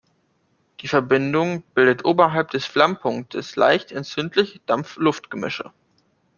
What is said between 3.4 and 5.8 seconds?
leicht entzündliche Dampf-Luft-Gemische.